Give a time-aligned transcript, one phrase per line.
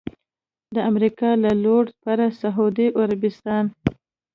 [0.75, 3.65] د امریکا له لوري پر سعودي عربستان